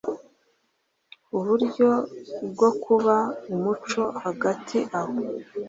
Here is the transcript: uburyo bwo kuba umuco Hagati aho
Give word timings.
uburyo 1.37 1.89
bwo 2.51 2.69
kuba 2.83 3.15
umuco 3.53 4.01
Hagati 4.23 4.77
aho 4.99 5.17